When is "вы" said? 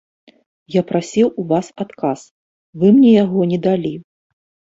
2.85-2.93